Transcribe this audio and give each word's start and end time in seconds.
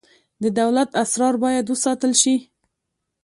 د 0.43 0.45
دولت 0.59 0.89
اسرار 1.03 1.33
باید 1.43 1.65
وساتل 1.67 2.13
شي 2.21 2.35